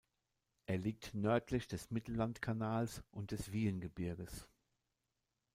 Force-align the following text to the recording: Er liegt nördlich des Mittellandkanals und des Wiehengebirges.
Er 0.65 0.79
liegt 0.79 1.13
nördlich 1.13 1.67
des 1.67 1.91
Mittellandkanals 1.91 3.03
und 3.11 3.29
des 3.29 3.51
Wiehengebirges. 3.51 4.47